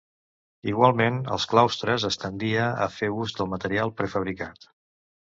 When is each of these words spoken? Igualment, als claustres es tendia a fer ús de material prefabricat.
Igualment, 0.69 1.17
als 1.35 1.43
claustres 1.51 2.05
es 2.09 2.17
tendia 2.23 2.63
a 2.85 2.87
fer 2.93 3.09
ús 3.25 3.35
de 3.41 3.47
material 3.51 3.93
prefabricat. 4.01 4.67